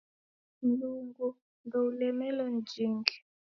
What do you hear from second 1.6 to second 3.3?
ndoulemelo ni jingi!